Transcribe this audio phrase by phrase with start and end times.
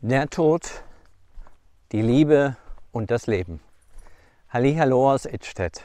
[0.00, 0.84] Der Tod,
[1.90, 2.56] die Liebe
[2.92, 3.58] und das Leben.
[4.48, 5.82] Hallo aus Idstedt.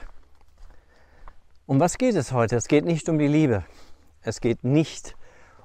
[1.66, 2.56] Um was geht es heute?
[2.56, 3.64] Es geht nicht um die Liebe.
[4.22, 5.16] Es geht nicht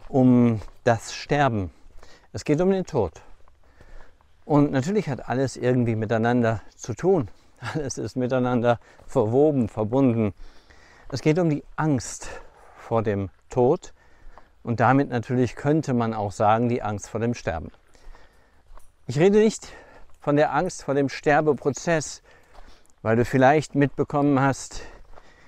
[0.08, 1.70] um das Sterben.
[2.32, 3.20] Es geht um den Tod.
[4.46, 7.28] Und natürlich hat alles irgendwie miteinander zu tun.
[7.74, 10.32] Alles ist miteinander verwoben, verbunden.
[11.12, 12.30] Es geht um die Angst
[12.78, 13.92] vor dem Tod
[14.62, 17.70] und damit natürlich könnte man auch sagen die Angst vor dem Sterben.
[19.10, 19.72] Ich rede nicht
[20.20, 22.20] von der Angst vor dem Sterbeprozess,
[23.00, 24.82] weil du vielleicht mitbekommen hast,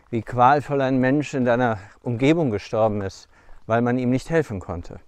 [0.09, 3.29] wie qualvoll ein Mensch in deiner Umgebung gestorben ist,
[3.67, 4.98] weil man ihm nicht helfen konnte.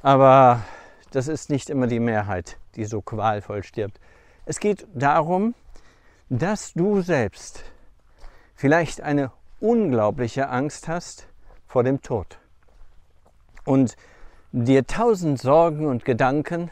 [0.00, 0.62] Aber
[1.10, 4.00] das ist nicht immer die Mehrheit, die so qualvoll stirbt.
[4.46, 5.54] Es geht darum,
[6.30, 7.62] dass du selbst
[8.54, 11.26] vielleicht eine unglaubliche Angst hast
[11.66, 12.38] vor dem Tod
[13.66, 13.96] und
[14.50, 16.70] dir tausend Sorgen und Gedanken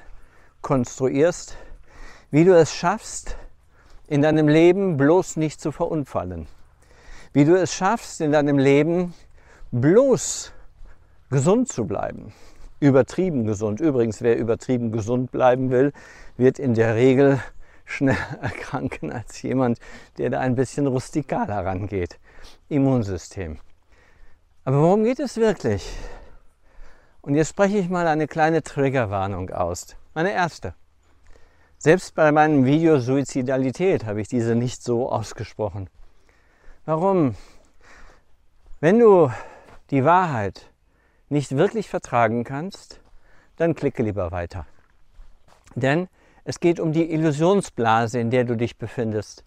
[0.62, 1.56] konstruierst,
[2.30, 3.36] wie du es schaffst,
[4.08, 6.46] in deinem Leben bloß nicht zu verunfallen.
[7.32, 9.14] Wie du es schaffst, in deinem Leben
[9.70, 10.52] bloß
[11.30, 12.32] gesund zu bleiben.
[12.80, 13.80] Übertrieben gesund.
[13.80, 15.92] Übrigens, wer übertrieben gesund bleiben will,
[16.36, 17.40] wird in der Regel
[17.84, 19.78] schneller erkranken als jemand,
[20.18, 22.18] der da ein bisschen rustikaler rangeht.
[22.68, 23.58] Immunsystem.
[24.64, 25.96] Aber worum geht es wirklich?
[27.20, 29.96] Und jetzt spreche ich mal eine kleine Triggerwarnung aus.
[30.14, 30.74] Meine erste.
[31.78, 35.88] Selbst bei meinem Video Suizidalität habe ich diese nicht so ausgesprochen.
[36.84, 37.34] Warum?
[38.80, 39.32] Wenn du
[39.90, 40.70] die Wahrheit
[41.30, 43.00] nicht wirklich vertragen kannst,
[43.56, 44.66] dann klicke lieber weiter.
[45.74, 46.08] Denn
[46.44, 49.44] es geht um die Illusionsblase, in der du dich befindest.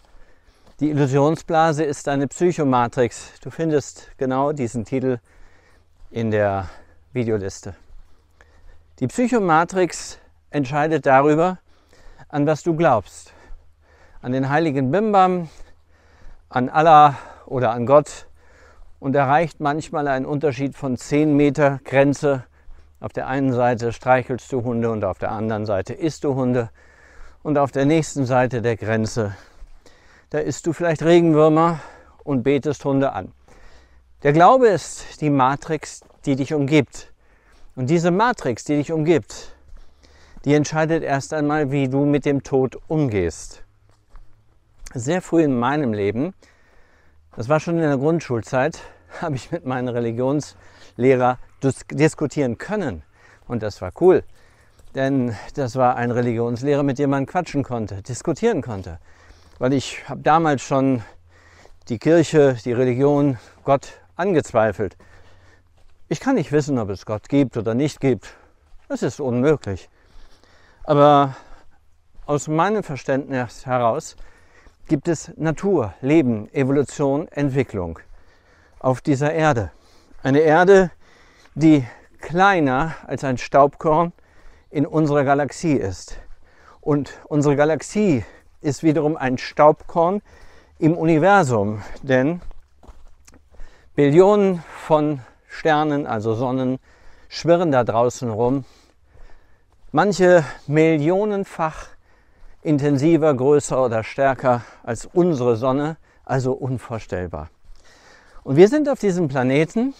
[0.80, 3.40] Die Illusionsblase ist eine Psychomatrix.
[3.40, 5.20] Du findest genau diesen Titel
[6.10, 6.70] in der
[7.14, 7.76] Videoliste.
[9.00, 10.18] Die Psychomatrix
[10.56, 11.60] entscheidet darüber,
[12.30, 13.34] an was du glaubst.
[14.22, 15.50] An den heiligen Bimbam,
[16.48, 18.28] an Allah oder an Gott
[19.00, 22.46] und erreicht manchmal einen Unterschied von 10 Meter Grenze.
[23.02, 26.70] Auf der einen Seite streichelst du Hunde und auf der anderen Seite isst du Hunde.
[27.44, 29.36] Und auf der nächsten Seite der Grenze,
[30.30, 31.82] da isst du vielleicht Regenwürmer
[32.24, 33.34] und betest Hunde an.
[34.24, 37.12] Der Glaube ist die Matrix, die dich umgibt.
[37.76, 39.55] Und diese Matrix, die dich umgibt,
[40.46, 43.64] die entscheidet erst einmal, wie du mit dem Tod umgehst.
[44.94, 46.36] Sehr früh in meinem Leben,
[47.36, 48.80] das war schon in der Grundschulzeit,
[49.22, 51.40] habe ich mit meinem Religionslehrer
[51.92, 53.02] diskutieren können.
[53.48, 54.24] Und das war cool,
[54.94, 59.00] denn das war ein Religionslehrer, mit dem man quatschen konnte, diskutieren konnte.
[59.58, 61.02] Weil ich habe damals schon
[61.90, 64.96] die Kirche, die Religion, Gott angezweifelt.
[66.08, 68.36] Ich kann nicht wissen, ob es Gott gibt oder nicht gibt.
[68.88, 69.90] Das ist unmöglich.
[70.88, 71.36] Aber
[72.28, 74.16] aus meinem Verständnis heraus
[74.88, 77.98] gibt es Natur, Leben, Evolution, Entwicklung
[78.78, 79.72] auf dieser Erde.
[80.22, 80.92] Eine Erde,
[81.56, 81.84] die
[82.20, 84.14] kleiner als ein Staubkorn
[84.70, 86.20] in unserer Galaxie ist.
[86.82, 88.24] Und unsere Galaxie
[88.62, 90.22] ist wiederum ein Staubkorn
[90.78, 92.42] im Universum, denn
[93.96, 96.78] Billionen von Sternen, also Sonnen,
[97.28, 98.66] schwirren da draußen rum.
[99.96, 101.88] Manche millionenfach
[102.62, 105.96] intensiver, größer oder stärker als unsere Sonne,
[106.26, 107.50] also unvorstellbar.
[108.44, 109.94] Und wir sind auf diesem Planeten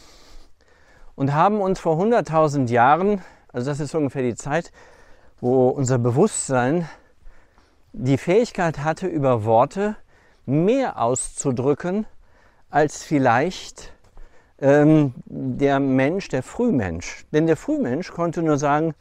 [1.16, 3.22] und haben uns vor 100.000 Jahren,
[3.54, 4.74] also das ist ungefähr die Zeit,
[5.40, 6.90] wo unser Bewusstsein
[7.94, 9.96] die Fähigkeit hatte, über Worte
[10.46, 12.06] mehr auszudrücken,
[12.70, 13.94] als vielleicht
[14.60, 17.26] ähm, der Mensch, der Frühmensch.
[17.32, 18.94] Denn der Frühmensch konnte nur sagen,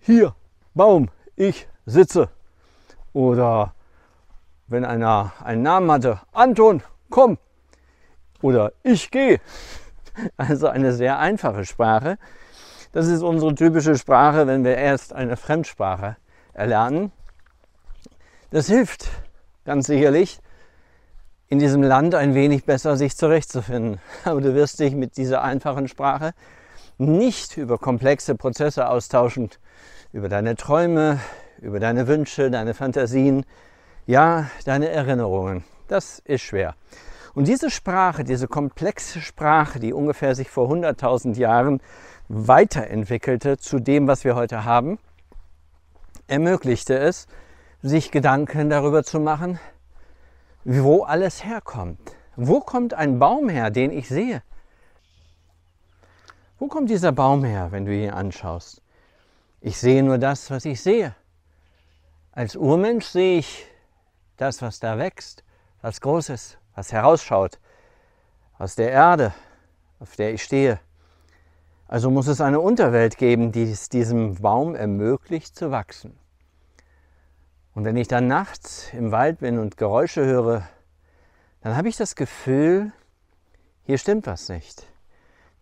[0.00, 0.34] hier,
[0.74, 2.28] Baum, ich sitze.
[3.12, 3.74] Oder
[4.66, 7.38] wenn einer einen Namen hatte, Anton, komm.
[8.42, 9.40] Oder ich gehe.
[10.36, 12.18] Also eine sehr einfache Sprache.
[12.90, 16.16] Das ist unsere typische Sprache, wenn wir erst eine Fremdsprache
[16.54, 17.12] erlernen.
[18.50, 19.08] Das hilft
[19.64, 20.40] ganz sicherlich,
[21.48, 24.00] in diesem Land ein wenig besser sich zurechtzufinden.
[24.24, 26.32] Aber du wirst dich mit dieser einfachen Sprache
[26.98, 29.50] nicht über komplexe Prozesse austauschen,
[30.12, 31.20] über deine Träume,
[31.60, 33.44] über deine Wünsche, deine Fantasien,
[34.06, 35.64] ja, deine Erinnerungen.
[35.86, 36.74] Das ist schwer.
[37.34, 41.80] Und diese Sprache, diese komplexe Sprache, die ungefähr sich vor 100.000 Jahren
[42.28, 44.98] weiterentwickelte zu dem, was wir heute haben,
[46.26, 47.26] ermöglichte es,
[47.80, 49.60] sich Gedanken darüber zu machen,
[50.64, 52.00] wo alles herkommt.
[52.34, 54.42] Wo kommt ein Baum her, den ich sehe?
[56.58, 58.82] Wo kommt dieser Baum her, wenn du ihn anschaust?
[59.60, 61.14] Ich sehe nur das, was ich sehe.
[62.32, 63.66] Als Urmensch sehe ich
[64.36, 65.44] das, was da wächst,
[65.82, 67.60] was groß ist, was herausschaut
[68.58, 69.32] aus der Erde,
[70.00, 70.80] auf der ich stehe.
[71.86, 76.18] Also muss es eine Unterwelt geben, die es diesem Baum ermöglicht zu wachsen.
[77.72, 80.68] Und wenn ich dann nachts im Wald bin und Geräusche höre,
[81.60, 82.92] dann habe ich das Gefühl,
[83.84, 84.84] hier stimmt was nicht.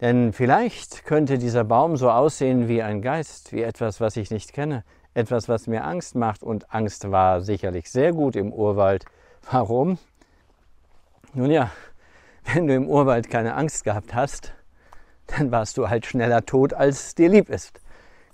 [0.01, 4.53] Denn vielleicht könnte dieser Baum so aussehen wie ein Geist, wie etwas, was ich nicht
[4.53, 4.85] kenne,
[5.15, 6.43] etwas, was mir Angst macht.
[6.43, 9.07] Und Angst war sicherlich sehr gut im Urwald.
[9.51, 9.99] Warum?
[11.33, 11.71] Nun ja,
[12.45, 14.53] wenn du im Urwald keine Angst gehabt hast,
[15.27, 17.81] dann warst du halt schneller tot, als dir lieb ist.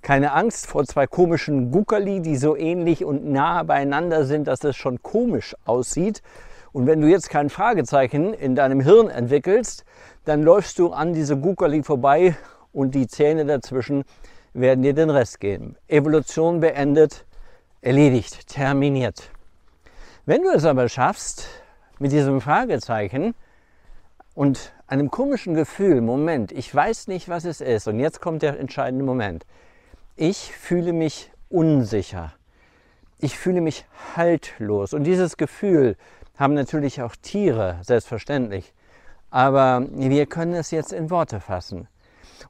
[0.02, 4.76] Keine Angst vor zwei komischen Guckerli, die so ähnlich und nah beieinander sind, dass es
[4.76, 6.22] schon komisch aussieht.
[6.72, 9.84] Und wenn du jetzt kein Fragezeichen in deinem Hirn entwickelst,
[10.24, 12.36] dann läufst du an diese Guckerli vorbei
[12.72, 14.04] und die Zähne dazwischen
[14.54, 15.76] werden dir den Rest geben.
[15.88, 17.26] Evolution beendet,
[17.80, 19.30] erledigt, terminiert.
[20.24, 21.48] Wenn du es aber schaffst,
[21.98, 23.34] mit diesem Fragezeichen
[24.34, 27.86] und einem komischen Gefühl, Moment, ich weiß nicht, was es ist.
[27.86, 29.46] Und jetzt kommt der entscheidende Moment.
[30.16, 32.32] Ich fühle mich unsicher.
[33.18, 33.86] Ich fühle mich
[34.16, 34.94] haltlos.
[34.94, 35.96] Und dieses Gefühl
[36.42, 38.74] haben natürlich auch Tiere, selbstverständlich.
[39.30, 41.88] Aber wir können es jetzt in Worte fassen.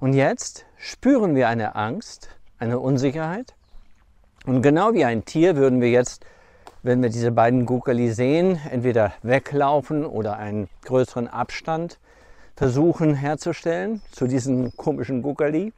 [0.00, 3.54] Und jetzt spüren wir eine Angst, eine Unsicherheit.
[4.46, 6.24] Und genau wie ein Tier würden wir jetzt
[6.82, 11.98] wenn wir diese beiden Gukali sehen, entweder weglaufen oder einen größeren Abstand
[12.56, 15.72] versuchen herzustellen zu diesen komischen Gukali.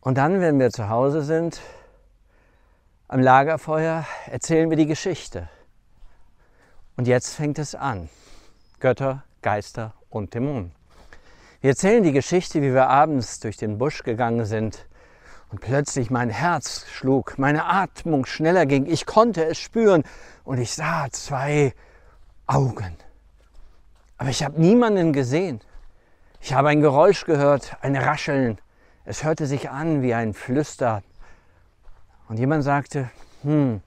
[0.00, 1.60] Und dann, wenn wir zu Hause sind,
[3.06, 5.48] am Lagerfeuer, erzählen wir die Geschichte.
[6.96, 8.08] Und jetzt fängt es an.
[8.78, 10.72] Götter, Geister und Dämonen.
[11.60, 14.86] Wir erzählen die Geschichte, wie wir abends durch den Busch gegangen sind
[15.50, 20.04] und plötzlich mein Herz schlug, meine Atmung schneller ging, ich konnte es spüren
[20.44, 21.74] und ich sah zwei
[22.46, 22.96] Augen.
[24.18, 25.60] Aber ich habe niemanden gesehen.
[26.40, 28.60] Ich habe ein Geräusch gehört, ein Rascheln.
[29.04, 31.02] Es hörte sich an wie ein Flüstern.
[32.28, 33.10] Und jemand sagte,
[33.42, 33.80] hm,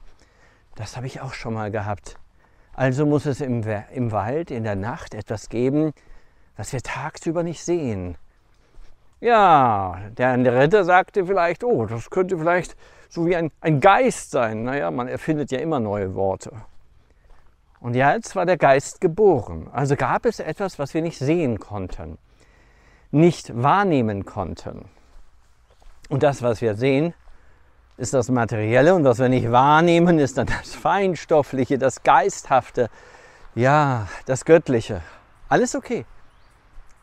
[0.75, 2.18] das habe ich auch schon mal gehabt.
[2.77, 5.94] Also muss es im, im Wald in der Nacht etwas geben,
[6.56, 8.18] was wir tagsüber nicht sehen.
[9.19, 12.77] Ja, der Ritter sagte vielleicht, oh, das könnte vielleicht
[13.09, 14.63] so wie ein, ein Geist sein.
[14.63, 16.51] Naja, man erfindet ja immer neue Worte.
[17.79, 19.71] Und jetzt war der Geist geboren.
[19.73, 22.19] Also gab es etwas, was wir nicht sehen konnten,
[23.09, 24.85] nicht wahrnehmen konnten.
[26.09, 27.15] Und das, was wir sehen,
[27.97, 32.89] ist das Materielle und was wir nicht wahrnehmen, ist dann das Feinstoffliche, das Geisthafte,
[33.55, 35.01] ja, das Göttliche.
[35.49, 36.05] Alles okay.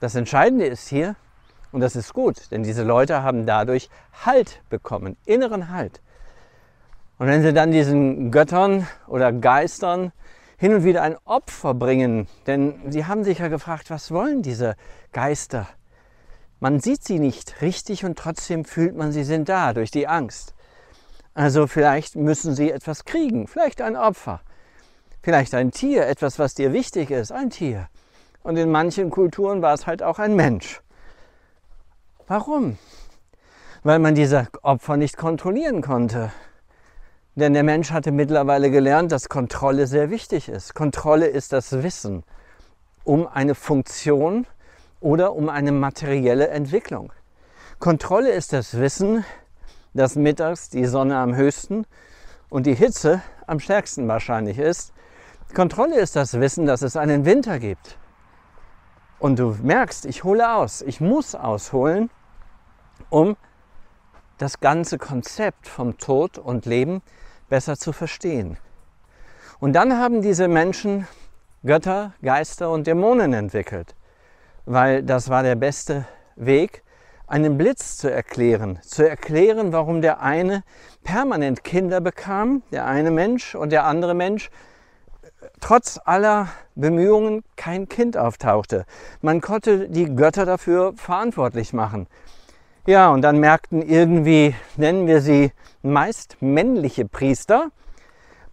[0.00, 1.17] Das Entscheidende ist hier,
[1.73, 3.91] und das ist gut, denn diese Leute haben dadurch
[4.25, 6.00] Halt bekommen, inneren Halt.
[7.19, 10.12] Und wenn sie dann diesen Göttern oder Geistern
[10.56, 14.76] hin und wieder ein Opfer bringen, denn sie haben sich ja gefragt, was wollen diese
[15.12, 15.67] Geister?
[16.61, 20.55] Man sieht sie nicht richtig und trotzdem fühlt man, sie sind da durch die Angst.
[21.35, 24.41] Also vielleicht müssen sie etwas kriegen, vielleicht ein Opfer,
[25.21, 27.89] vielleicht ein Tier, etwas, was dir wichtig ist, ein Tier.
[28.45, 30.81] Und in manchen Kulturen war es halt auch ein Mensch.
[32.29, 32.79] Warum?
[33.83, 36.31] Weil man diese Opfer nicht kontrollieren konnte.
[37.35, 40.75] Denn der Mensch hatte mittlerweile gelernt, dass Kontrolle sehr wichtig ist.
[40.75, 42.23] Kontrolle ist das Wissen
[43.03, 44.47] um eine Funktion
[45.01, 47.13] oder um eine materielle Entwicklung.
[47.79, 49.25] Kontrolle ist das Wissen,
[49.94, 51.86] dass mittags die Sonne am höchsten
[52.51, 54.93] und die Hitze am stärksten wahrscheinlich ist.
[55.55, 57.96] Kontrolle ist das Wissen, dass es einen Winter gibt
[59.24, 62.10] und du merkst, ich hole aus, ich muss ausholen,
[63.08, 63.39] um
[64.36, 67.01] das ganze Konzept vom Tod und Leben
[67.48, 68.58] besser zu verstehen.
[69.60, 71.08] Und dann haben diese Menschen
[71.65, 73.94] Götter, Geister und Dämonen entwickelt,
[74.67, 76.05] weil das war der beste
[76.36, 76.83] Weg,
[77.27, 80.63] einen Blitz zu erklären, zu erklären, warum der eine
[81.03, 84.51] permanent Kinder bekam, der eine Mensch und der andere Mensch
[85.61, 88.85] trotz aller Bemühungen kein Kind auftauchte.
[89.21, 92.07] Man konnte die Götter dafür verantwortlich machen.
[92.87, 95.53] Ja, und dann merkten irgendwie, nennen wir sie
[95.83, 97.71] meist männliche Priester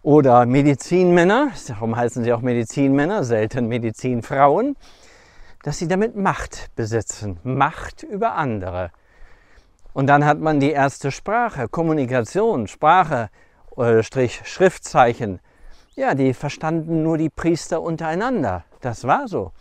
[0.02, 4.76] oder Medizinmänner, darum heißen sie auch Medizinmänner, selten Medizinfrauen,
[5.62, 8.90] dass sie damit Macht besitzen, Macht über andere.
[9.92, 13.30] Und dann hat man die erste Sprache, Kommunikation, Sprache,
[13.76, 15.40] äh, Strich, Schriftzeichen,
[15.94, 18.64] ja, die verstanden nur die Priester untereinander.
[18.80, 19.52] Das war so.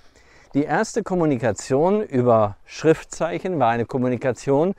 [0.53, 4.74] Die erste Kommunikation über Schriftzeichen war eine Kommunikation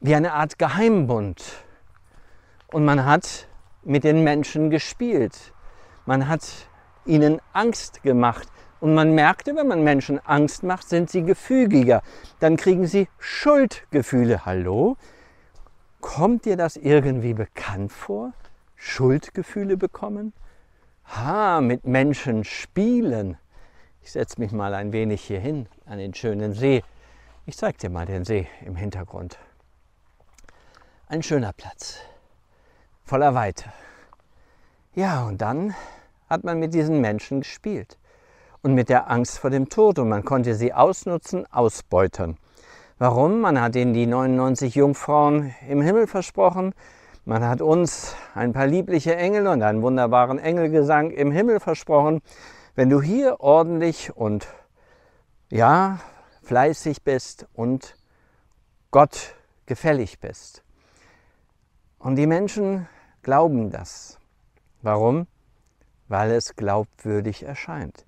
[0.00, 1.42] wie eine Art Geheimbund.
[2.72, 3.48] Und man hat
[3.84, 5.52] mit den Menschen gespielt.
[6.06, 6.42] Man hat
[7.06, 8.48] ihnen Angst gemacht.
[8.80, 12.02] Und man merkte, wenn man Menschen Angst macht, sind sie gefügiger.
[12.38, 14.46] Dann kriegen sie Schuldgefühle.
[14.46, 14.96] Hallo?
[16.00, 18.32] Kommt dir das irgendwie bekannt vor?
[18.76, 20.32] Schuldgefühle bekommen?
[21.06, 23.36] Ha, mit Menschen spielen.
[24.00, 26.84] Ich setze mich mal ein wenig hier hin an den schönen See.
[27.46, 29.38] Ich zeige dir mal den See im Hintergrund.
[31.08, 31.98] Ein schöner Platz,
[33.04, 33.72] voller Weite.
[34.94, 35.74] Ja, und dann
[36.28, 37.98] hat man mit diesen Menschen gespielt
[38.68, 42.36] und mit der Angst vor dem Tod und man konnte sie ausnutzen, ausbeutern.
[42.98, 43.40] Warum?
[43.40, 46.74] Man hat ihnen die 99 Jungfrauen im Himmel versprochen.
[47.24, 52.20] Man hat uns ein paar liebliche Engel und einen wunderbaren Engelgesang im Himmel versprochen.
[52.74, 54.46] Wenn du hier ordentlich und
[55.48, 56.00] ja,
[56.42, 57.96] fleißig bist und
[58.90, 59.34] Gott
[59.64, 60.62] gefällig bist.
[61.98, 62.86] Und die Menschen
[63.22, 64.18] glauben das.
[64.82, 65.26] Warum?
[66.08, 68.04] Weil es glaubwürdig erscheint.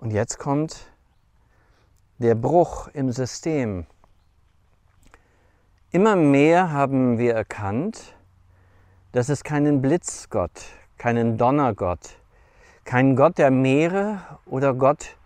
[0.00, 0.90] Und jetzt kommt
[2.16, 3.84] der Bruch im System.
[5.90, 8.16] Immer mehr haben wir erkannt,
[9.12, 10.64] dass es keinen Blitzgott,
[10.96, 12.16] keinen Donnergott,
[12.84, 15.18] keinen Gott der Meere oder Gott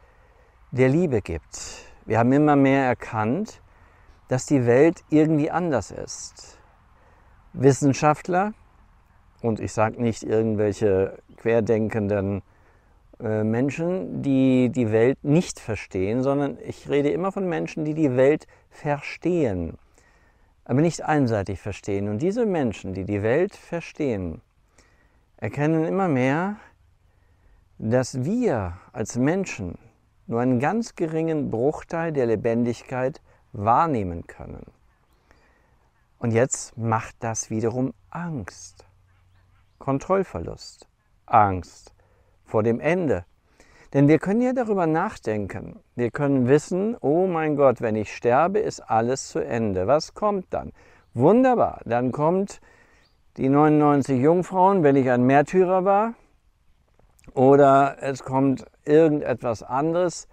[0.72, 1.86] der Liebe gibt.
[2.04, 3.60] Wir haben immer mehr erkannt,
[4.26, 6.58] dass die Welt irgendwie anders ist.
[7.52, 8.54] Wissenschaftler,
[9.40, 12.42] und ich sage nicht irgendwelche querdenkenden
[13.24, 18.46] Menschen, die die Welt nicht verstehen, sondern ich rede immer von Menschen, die die Welt
[18.68, 19.78] verstehen,
[20.66, 22.08] aber nicht einseitig verstehen.
[22.08, 24.42] Und diese Menschen, die die Welt verstehen,
[25.38, 26.56] erkennen immer mehr,
[27.78, 29.78] dass wir als Menschen
[30.26, 34.66] nur einen ganz geringen Bruchteil der Lebendigkeit wahrnehmen können.
[36.18, 38.84] Und jetzt macht das wiederum Angst.
[39.78, 40.86] Kontrollverlust,
[41.24, 41.94] Angst
[42.44, 43.24] vor dem Ende.
[43.92, 45.76] Denn wir können ja darüber nachdenken.
[45.94, 49.86] Wir können wissen, oh mein Gott, wenn ich sterbe, ist alles zu Ende.
[49.86, 50.72] Was kommt dann?
[51.14, 52.60] Wunderbar, dann kommt
[53.36, 56.14] die 99 Jungfrauen, wenn ich ein Märtyrer war.
[57.34, 60.28] Oder es kommt irgendetwas anderes,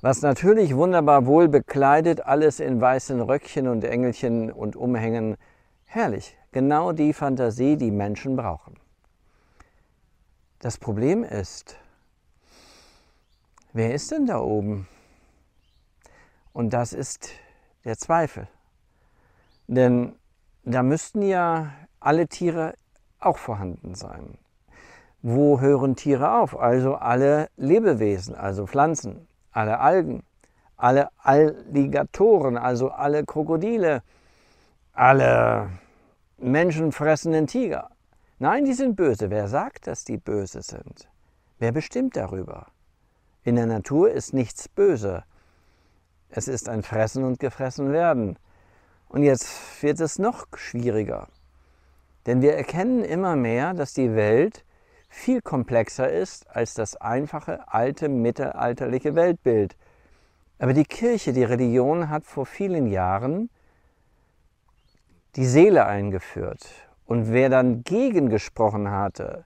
[0.00, 5.36] was natürlich wunderbar wohl bekleidet, alles in weißen Röckchen und Engelchen und Umhängen.
[5.84, 8.74] Herrlich, genau die Fantasie, die Menschen brauchen.
[10.64, 11.76] Das Problem ist,
[13.74, 14.88] wer ist denn da oben?
[16.54, 17.28] Und das ist
[17.84, 18.48] der Zweifel.
[19.66, 20.16] Denn
[20.62, 22.72] da müssten ja alle Tiere
[23.20, 24.38] auch vorhanden sein.
[25.20, 26.58] Wo hören Tiere auf?
[26.58, 30.22] Also alle Lebewesen, also Pflanzen, alle Algen,
[30.78, 34.02] alle Alligatoren, also alle Krokodile,
[34.94, 35.68] alle
[36.38, 37.90] menschenfressenden Tiger.
[38.38, 39.30] Nein, die sind böse.
[39.30, 41.08] Wer sagt, dass die böse sind?
[41.58, 42.66] Wer bestimmt darüber?
[43.44, 45.22] In der Natur ist nichts böse.
[46.30, 48.36] Es ist ein Fressen und gefressen werden.
[49.08, 51.28] Und jetzt wird es noch schwieriger.
[52.26, 54.64] Denn wir erkennen immer mehr, dass die Welt
[55.08, 59.76] viel komplexer ist als das einfache alte mittelalterliche Weltbild.
[60.58, 63.48] Aber die Kirche, die Religion hat vor vielen Jahren
[65.36, 69.44] die Seele eingeführt und wer dann gegen gesprochen hatte,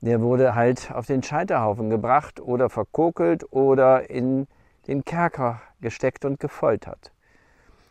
[0.00, 4.46] der wurde halt auf den Scheiterhaufen gebracht oder verkokelt oder in
[4.86, 7.12] den Kerker gesteckt und gefoltert.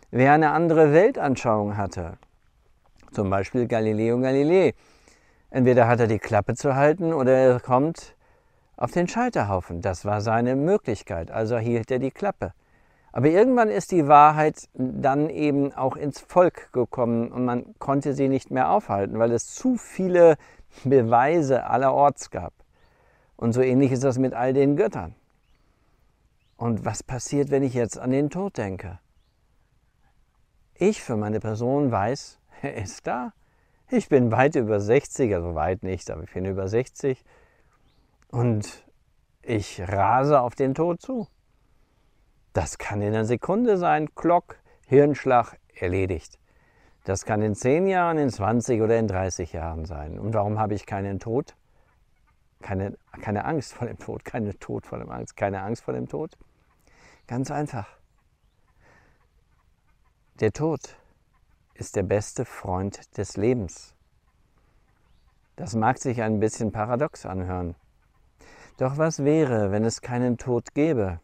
[0.09, 2.17] Wer eine andere Weltanschauung hatte,
[3.11, 4.73] zum Beispiel Galileo Galilei,
[5.49, 8.15] entweder hat er die Klappe zu halten oder er kommt
[8.77, 9.81] auf den Scheiterhaufen.
[9.81, 12.53] Das war seine Möglichkeit, also hielt er die Klappe.
[13.17, 18.27] Aber irgendwann ist die Wahrheit dann eben auch ins Volk gekommen und man konnte sie
[18.27, 20.37] nicht mehr aufhalten, weil es zu viele
[20.83, 22.53] Beweise allerorts gab.
[23.35, 25.15] Und so ähnlich ist das mit all den Göttern.
[26.57, 28.99] Und was passiert, wenn ich jetzt an den Tod denke?
[30.75, 33.33] Ich für meine Person weiß, er ist da.
[33.89, 37.25] Ich bin weit über 60, also weit nicht, aber ich bin über 60.
[38.29, 38.85] Und
[39.41, 41.27] ich rase auf den Tod zu.
[42.57, 46.39] Das kann in einer Sekunde sein, Klock, Hirnschlag, erledigt.
[47.03, 50.17] Das kann in 10 Jahren, in 20 oder in 30 Jahren sein.
[50.17, 51.55] Und warum habe ich keinen Tod?
[52.63, 56.09] Keine, keine Angst vor dem Tod, keine Tod vor dem Angst, keine Angst vor dem
[56.09, 56.35] Tod?
[57.27, 57.87] Ganz einfach.
[60.39, 60.97] Der Tod
[61.75, 63.93] ist der beste Freund des Lebens.
[65.57, 67.75] Das mag sich ein bisschen paradox anhören.
[68.77, 71.19] Doch was wäre, wenn es keinen Tod gäbe?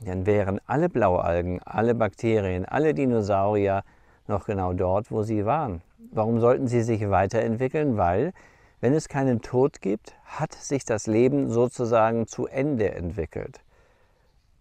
[0.00, 3.82] Dann wären alle Blaualgen, alle Bakterien, alle Dinosaurier
[4.28, 5.82] noch genau dort, wo sie waren.
[6.12, 7.96] Warum sollten sie sich weiterentwickeln?
[7.96, 8.32] Weil,
[8.80, 13.60] wenn es keinen Tod gibt, hat sich das Leben sozusagen zu Ende entwickelt.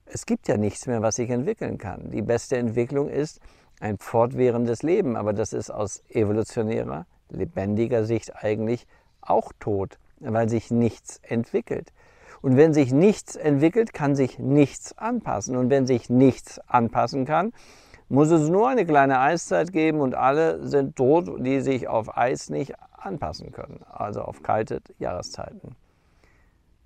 [0.05, 2.11] Es gibt ja nichts mehr, was sich entwickeln kann.
[2.11, 3.39] Die beste Entwicklung ist
[3.79, 8.87] ein fortwährendes Leben, aber das ist aus evolutionärer, lebendiger Sicht eigentlich
[9.21, 11.91] auch tot, weil sich nichts entwickelt.
[12.45, 15.55] Und wenn sich nichts entwickelt, kann sich nichts anpassen.
[15.55, 17.53] Und wenn sich nichts anpassen kann,
[18.07, 22.51] muss es nur eine kleine Eiszeit geben und alle sind tot, die sich auf Eis
[22.51, 25.75] nicht anpassen können, also auf kalte Jahreszeiten.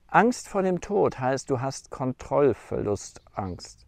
[0.08, 3.86] Angst vor dem Tod heißt, du hast Kontrollverlustangst.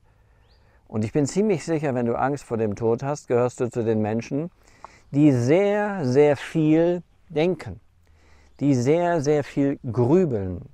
[0.90, 3.86] Und ich bin ziemlich sicher, wenn du Angst vor dem Tod hast, gehörst du zu
[3.86, 4.52] den Menschen,
[5.12, 7.80] die sehr, sehr viel denken,
[8.60, 10.68] die sehr, sehr viel grübeln,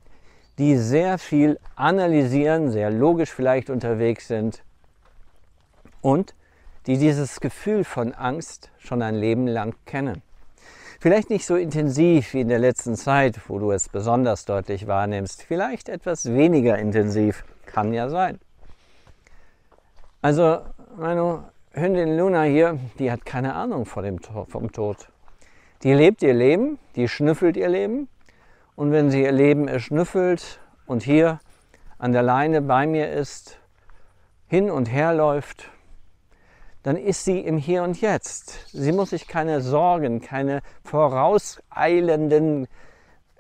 [0.57, 4.63] die sehr viel analysieren, sehr logisch vielleicht unterwegs sind
[6.01, 6.33] und
[6.87, 10.21] die dieses Gefühl von Angst schon ein Leben lang kennen.
[10.99, 15.43] Vielleicht nicht so intensiv wie in der letzten Zeit, wo du es besonders deutlich wahrnimmst.
[15.43, 17.43] Vielleicht etwas weniger intensiv.
[17.67, 18.39] Kann ja sein.
[20.21, 20.61] Also
[20.97, 25.09] meine Hündin Luna hier, die hat keine Ahnung vom Tod.
[25.83, 28.09] Die lebt ihr Leben, die schnüffelt ihr Leben.
[28.77, 31.39] Und wenn sie ihr Leben erschnüffelt und hier
[31.97, 33.57] an der Leine bei mir ist,
[34.45, 35.71] hin und her läuft,
[36.83, 38.69] dann ist sie im Hier und Jetzt.
[38.71, 42.67] Sie muss sich keine Sorgen, keine vorauseilenden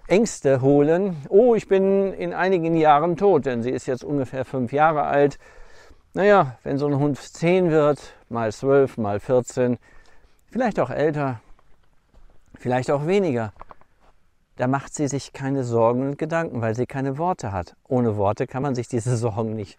[0.07, 1.15] Ängste holen.
[1.29, 5.37] Oh, ich bin in einigen Jahren tot, denn sie ist jetzt ungefähr fünf Jahre alt.
[6.15, 9.77] Naja, wenn so ein Hund zehn wird, mal zwölf, mal 14,
[10.49, 11.41] vielleicht auch älter,
[12.55, 13.53] vielleicht auch weniger,
[14.57, 17.75] da macht sie sich keine Sorgen und Gedanken, weil sie keine Worte hat.
[17.87, 19.77] Ohne Worte kann man sich diese Sorgen nicht,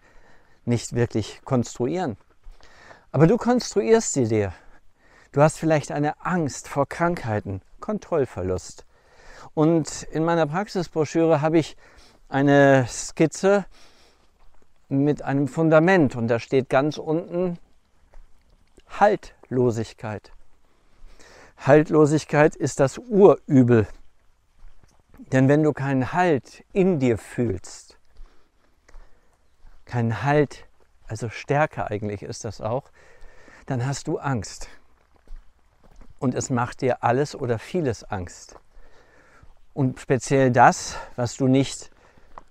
[0.65, 2.17] nicht wirklich konstruieren.
[3.11, 4.53] Aber du konstruierst sie dir.
[5.31, 8.85] Du hast vielleicht eine Angst vor Krankheiten, Kontrollverlust.
[9.53, 11.75] Und in meiner Praxisbroschüre habe ich
[12.29, 13.65] eine Skizze
[14.87, 17.59] mit einem Fundament und da steht ganz unten
[18.99, 20.31] Haltlosigkeit.
[21.57, 23.87] Haltlosigkeit ist das Urübel.
[25.31, 27.97] Denn wenn du keinen Halt in dir fühlst,
[29.85, 30.65] keinen Halt
[31.09, 32.83] also Stärke eigentlich ist das auch,
[33.65, 34.69] dann hast du Angst.
[36.19, 38.55] Und es macht dir alles oder vieles Angst.
[39.73, 41.89] Und speziell das, was du nicht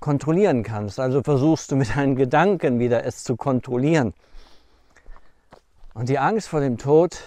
[0.00, 0.98] kontrollieren kannst.
[0.98, 4.12] Also versuchst du mit deinen Gedanken wieder es zu kontrollieren.
[5.94, 7.22] Und die Angst vor dem Tod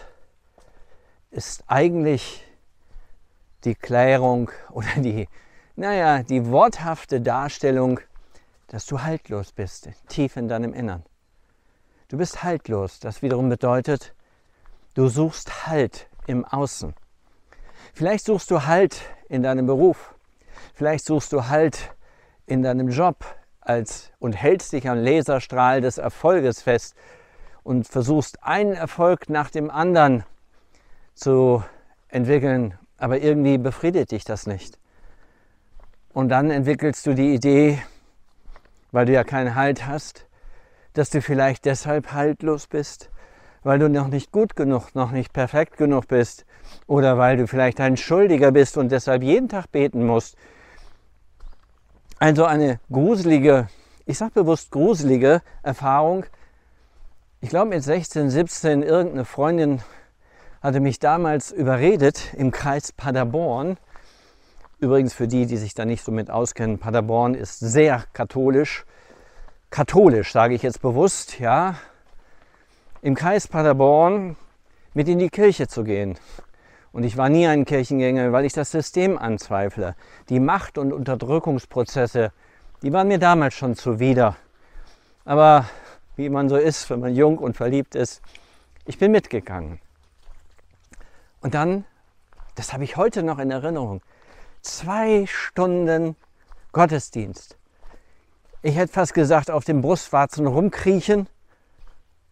[1.29, 2.43] ist eigentlich
[3.63, 5.27] die Klärung oder die,
[5.75, 7.99] naja, die worthafte Darstellung,
[8.67, 11.03] dass du haltlos bist, tief in deinem Innern.
[12.07, 12.99] Du bist haltlos.
[12.99, 14.13] Das wiederum bedeutet,
[14.95, 16.93] du suchst Halt im Außen.
[17.93, 20.13] Vielleicht suchst du Halt in deinem Beruf.
[20.73, 21.95] Vielleicht suchst du Halt
[22.45, 23.23] in deinem Job
[23.61, 26.95] als, und hältst dich am Laserstrahl des Erfolges fest
[27.63, 30.25] und versuchst einen Erfolg nach dem anderen
[31.13, 31.63] zu
[32.09, 34.77] entwickeln, aber irgendwie befriedigt dich das nicht.
[36.13, 37.81] Und dann entwickelst du die Idee,
[38.91, 40.27] weil du ja keinen Halt hast,
[40.93, 43.09] dass du vielleicht deshalb haltlos bist,
[43.63, 46.45] weil du noch nicht gut genug, noch nicht perfekt genug bist
[46.85, 50.37] oder weil du vielleicht ein Schuldiger bist und deshalb jeden Tag beten musst.
[52.19, 53.67] Also eine gruselige,
[54.05, 56.25] ich sage bewusst gruselige Erfahrung.
[57.39, 59.81] Ich glaube mit 16, 17 irgendeine Freundin
[60.61, 63.77] hatte mich damals überredet im Kreis Paderborn.
[64.79, 68.85] Übrigens für die, die sich da nicht so mit auskennen, Paderborn ist sehr katholisch
[69.71, 71.75] katholisch, sage ich jetzt bewusst, ja,
[73.01, 74.35] im Kreis Paderborn
[74.93, 76.19] mit in die Kirche zu gehen.
[76.91, 79.95] Und ich war nie ein Kirchengänger, weil ich das System anzweifle.
[80.27, 82.33] Die Macht- und Unterdrückungsprozesse,
[82.83, 84.35] die waren mir damals schon zuwider.
[85.23, 85.65] Aber
[86.17, 88.21] wie man so ist, wenn man jung und verliebt ist,
[88.85, 89.79] ich bin mitgegangen.
[91.41, 91.85] Und dann,
[92.55, 94.01] das habe ich heute noch in Erinnerung,
[94.61, 96.15] zwei Stunden
[96.71, 97.57] Gottesdienst
[98.63, 101.27] ich hätte fast gesagt, auf dem Brustwarzen rumkriechen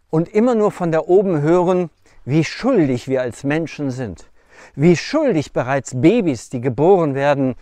[0.09, 1.89] und immer nur von da oben hören,
[2.25, 4.29] wie schuldig wir als Menschen sind.
[4.75, 7.55] Wie schuldig bereits Babys, die geboren werden,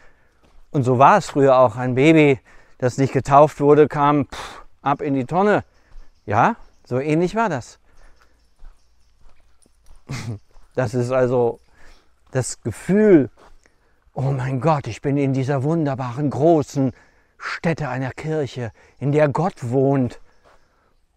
[0.72, 2.40] und so war es früher auch, ein Baby,
[2.78, 5.64] das nicht getauft wurde, kam pff, ab in die Tonne.
[6.26, 7.80] Ja, so ähnlich war das.
[10.78, 11.60] Das ist also
[12.30, 13.32] das Gefühl,
[14.13, 16.94] oh mein Gott, ich bin in dieser wunderbaren, großen,
[17.40, 20.22] Stätte einer Kirche, in der Gott wohnt.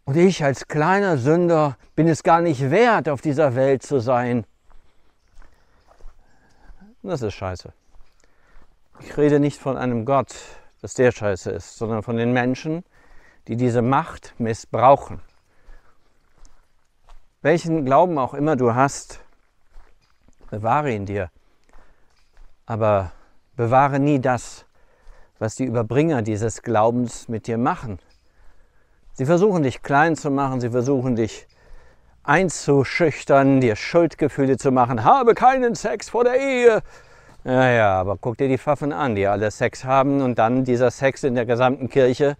[0.06, 4.46] Und ich als kleiner Sünder bin es gar nicht wert, auf dieser Welt zu sein.
[7.02, 7.70] Das ist scheiße.
[9.00, 10.34] Ich rede nicht von einem Gott,
[10.80, 12.82] dass der scheiße ist, sondern von den Menschen,
[13.46, 15.20] die diese Macht missbrauchen.
[17.42, 19.20] Welchen Glauben auch immer du hast,
[20.50, 21.30] bewahre ihn dir.
[22.66, 23.12] Aber
[23.56, 24.64] bewahre nie das,
[25.38, 27.98] was die Überbringer dieses Glaubens mit dir machen.
[29.14, 31.46] Sie versuchen dich klein zu machen, sie versuchen dich
[32.22, 35.04] einzuschüchtern, dir Schuldgefühle zu machen.
[35.04, 36.82] Habe keinen Sex vor der Ehe.
[37.44, 40.90] Ja, ja, aber guck dir die Pfaffen an, die alle Sex haben und dann dieser
[40.90, 42.36] Sex in der gesamten Kirche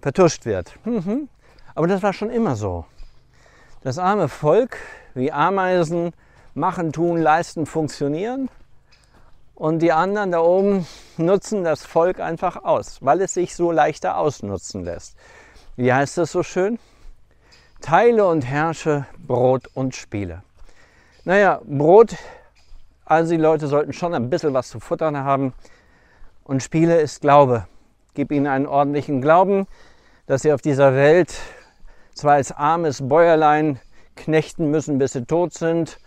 [0.00, 0.74] vertuscht wird.
[0.86, 1.28] Mhm.
[1.74, 2.86] Aber das war schon immer so.
[3.82, 4.78] Das arme Volk,
[5.14, 6.12] wie Ameisen,
[6.54, 8.48] machen, tun, leisten, funktionieren.
[9.54, 10.86] Und die anderen da oben
[11.16, 15.16] nutzen das Volk einfach aus, weil es sich so leichter ausnutzen lässt.
[15.76, 16.78] Wie heißt das so schön?
[17.80, 20.42] Teile und herrsche Brot und Spiele.
[21.24, 22.16] Naja, Brot,
[23.04, 25.52] also die Leute sollten schon ein bisschen was zu futtern haben.
[26.44, 27.66] Und Spiele ist Glaube.
[28.14, 29.66] Gib ihnen einen ordentlichen Glauben,
[30.26, 31.34] dass sie auf dieser Welt
[32.14, 33.80] zwar als armes Bäuerlein
[34.16, 35.98] knechten müssen, bis sie tot sind,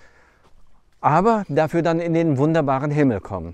[1.05, 3.53] aber dafür dann in den wunderbaren Himmel kommen.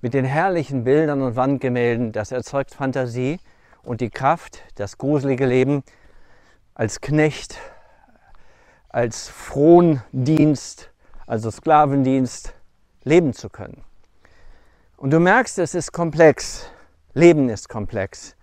[0.00, 3.40] Mit den herrlichen Bildern und Wandgemälden, das erzeugt Fantasie
[3.82, 5.84] und die Kraft, das gruselige Leben
[6.72, 7.58] als Knecht,
[8.88, 10.90] als Frondienst,
[11.26, 12.54] also Sklavendienst
[13.04, 13.84] leben zu können.
[14.96, 16.70] Und du merkst, es ist komplex.
[17.12, 18.34] Leben ist komplex.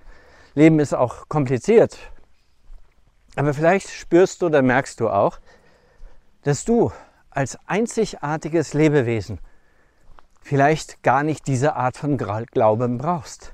[0.54, 1.98] Leben ist auch kompliziert.
[3.38, 5.40] Aber vielleicht spürst du oder merkst du auch,
[6.44, 6.92] dass du
[7.36, 9.40] als einzigartiges Lebewesen
[10.42, 13.54] vielleicht gar nicht diese Art von Glauben brauchst.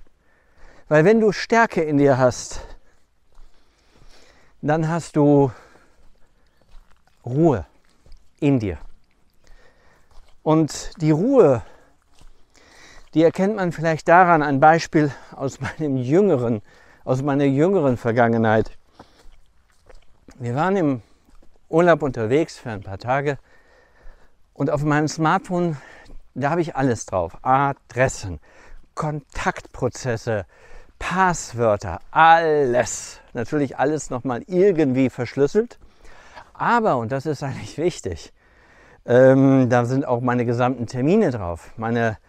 [0.88, 2.62] Weil wenn du Stärke in dir hast,
[4.62, 5.52] dann hast du
[7.26, 7.65] Ruhe
[8.39, 8.78] in dir.
[10.44, 11.63] Und die Ruhe,
[13.13, 16.62] die erkennt man vielleicht daran, ein Beispiel aus meinem jüngeren,
[17.04, 18.78] aus meiner jüngeren Vergangenheit.
[20.38, 21.02] Wir waren im
[21.70, 23.39] Urlaub unterwegs für ein paar Tage
[24.62, 25.76] und auf meinem Smartphone,
[26.36, 27.36] da habe ich alles drauf.
[27.41, 28.39] Adressen,
[28.93, 30.45] Kontaktprozesse,
[31.00, 33.21] Passwörter, alles.
[33.34, 35.80] Natürlich alles nochmal irgendwie verschlüsselt.
[36.54, 38.34] Aber, und das ist eigentlich wichtig,
[39.08, 41.71] ähm, da sind auch meine gesamten Termine drauf.
[41.76, 42.19] Meine,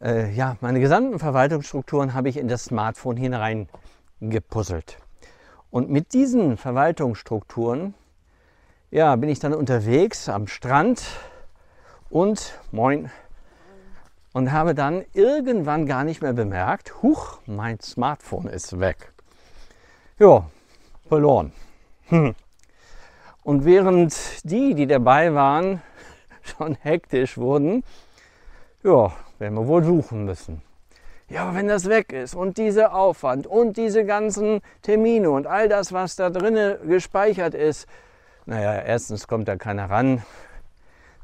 [0.00, 4.98] äh, ja, meine gesamten Verwaltungsstrukturen habe ich in das Smartphone hineingepuzzelt.
[5.70, 7.94] Und mit diesen Verwaltungsstrukturen
[8.92, 11.02] ja, bin ich dann unterwegs am Strand
[12.10, 13.10] und moin
[14.32, 19.12] und habe dann irgendwann gar nicht mehr bemerkt, huch, mein Smartphone ist weg.
[20.18, 20.48] Ja,
[21.08, 21.52] verloren.
[22.08, 22.34] Hm.
[23.42, 25.82] Und während die, die dabei waren,
[26.42, 27.82] schon hektisch wurden,
[28.82, 30.62] ja, werden wir wohl suchen müssen.
[31.28, 35.68] Ja, aber wenn das weg ist und dieser Aufwand und diese ganzen Termine und all
[35.68, 37.86] das, was da drinnen gespeichert ist,
[38.46, 40.22] naja, erstens kommt da keiner ran.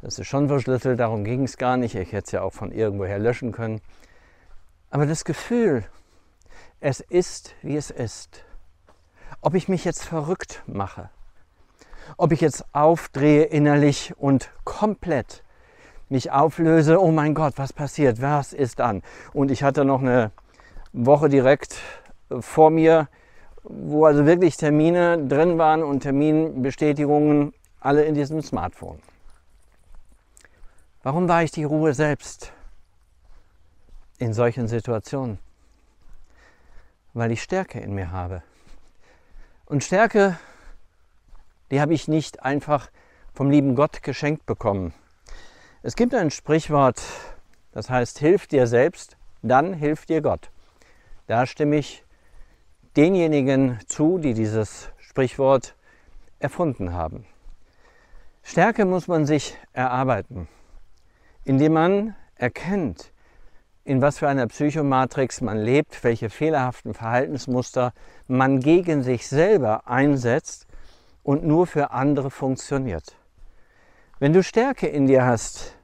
[0.05, 1.95] Das ist schon verschlüsselt, darum ging es gar nicht.
[1.95, 3.81] Ich hätte es ja auch von irgendwoher löschen können.
[4.91, 5.83] Aber das Gefühl,
[6.79, 8.45] es ist, wie es ist.
[9.41, 11.09] Ob ich mich jetzt verrückt mache,
[12.19, 15.43] ob ich jetzt aufdrehe innerlich und komplett
[16.11, 19.01] mich auflöse, oh mein Gott, was passiert, was ist an?
[19.33, 20.33] Und ich hatte noch eine
[20.93, 21.81] Woche direkt
[22.41, 23.09] vor mir,
[23.63, 28.99] wo also wirklich Termine drin waren und Terminbestätigungen alle in diesem Smartphone.
[31.05, 32.51] Warum war ich die Ruhe selbst
[34.17, 35.39] in solchen Situationen?
[37.13, 38.43] Weil ich Stärke in mir habe.
[39.67, 40.39] Und Stärke,
[41.71, 42.89] die habe ich nicht einfach
[43.35, 44.95] vom lieben Gott geschenkt bekommen.
[45.83, 47.03] Es gibt ein Sprichwort,
[47.73, 50.49] das heißt, hilf dir selbst, dann hilft dir Gott.
[51.27, 52.03] Da stimme ich
[52.97, 55.75] denjenigen zu, die dieses Sprichwort
[56.39, 57.27] erfunden haben.
[58.43, 60.49] Stärke muss man sich erarbeiten,
[61.45, 63.13] indem man erkennt,
[63.85, 67.93] in was für einer Psychomatrix man lebt, welche fehlerhaften Verhaltensmuster
[68.27, 70.67] man gegen sich selber einsetzt
[71.23, 73.17] und nur für andere funktioniert.
[74.19, 75.77] Wenn du Stärke in dir hast,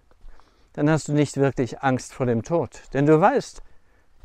[0.72, 2.80] dann hast du nicht wirklich Angst vor dem Tod.
[2.94, 3.60] Denn du weißt,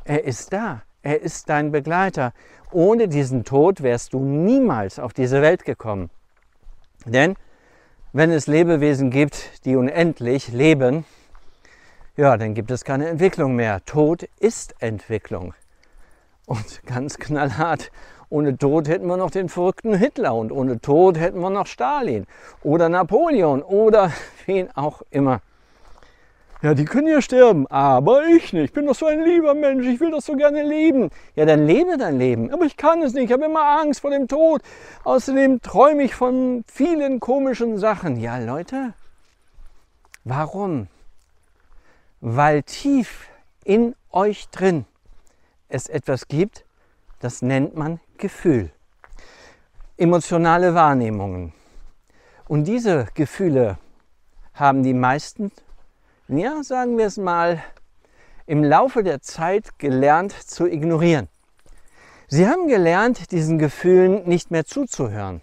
[0.04, 0.82] er ist da.
[1.02, 2.32] Er ist dein Begleiter.
[2.72, 6.10] Ohne diesen Tod wärst du niemals auf diese Welt gekommen.
[7.04, 7.34] Denn
[8.12, 11.04] wenn es Lebewesen gibt, die unendlich leben,
[12.16, 13.84] ja, dann gibt es keine Entwicklung mehr.
[13.84, 15.54] Tod ist Entwicklung.
[16.46, 17.90] Und ganz knallhart,
[18.28, 22.26] Ohne Tod hätten wir noch den verrückten Hitler und ohne Tod hätten wir noch Stalin
[22.64, 24.10] oder Napoleon oder
[24.46, 25.40] wen auch immer.
[26.62, 28.64] Ja, die können ja sterben, aber ich nicht.
[28.64, 31.10] Ich bin doch so ein lieber Mensch, ich will doch so gerne leben.
[31.36, 32.50] Ja, dann lebe dein Leben.
[32.52, 34.62] Aber ich kann es nicht, ich habe immer Angst vor dem Tod.
[35.04, 38.18] Außerdem träume ich von vielen komischen Sachen.
[38.18, 38.94] Ja, Leute,
[40.24, 40.88] warum?
[42.20, 43.28] Weil tief
[43.64, 44.86] in euch drin
[45.68, 46.64] es etwas gibt,
[47.20, 48.70] das nennt man Gefühl.
[49.96, 51.52] Emotionale Wahrnehmungen.
[52.48, 53.78] Und diese Gefühle
[54.54, 55.50] haben die meisten
[56.28, 57.62] ja, sagen wir es mal,
[58.46, 61.28] im Laufe der Zeit gelernt zu ignorieren.
[62.26, 65.40] Sie haben gelernt, diesen Gefühlen nicht mehr zuzuhören.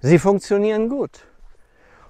[0.00, 1.26] Sie funktionieren gut.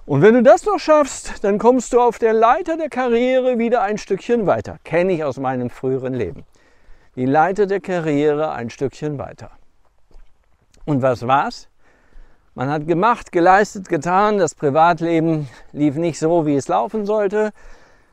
[0.09, 3.83] Und wenn du das noch schaffst, dann kommst du auf der Leiter der Karriere wieder
[3.83, 4.79] ein Stückchen weiter.
[4.83, 6.45] Kenne ich aus meinem früheren Leben.
[7.15, 9.51] Die Leiter der Karriere ein Stückchen weiter.
[10.85, 11.69] Und was war's?
[12.55, 14.39] Man hat gemacht, geleistet, getan.
[14.39, 17.51] Das Privatleben lief nicht so, wie es laufen sollte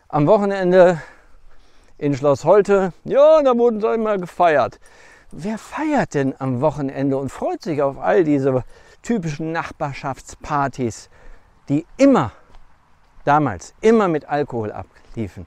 [0.09, 1.01] am Wochenende
[1.97, 4.81] in Schloss Holte, ja, da wurden sie immer gefeiert.
[5.31, 8.65] Wer feiert denn am Wochenende und freut sich auf all diese
[9.03, 11.09] typischen Nachbarschaftspartys,
[11.69, 12.33] die immer,
[13.25, 15.47] damals, immer mit Alkohol abliefen?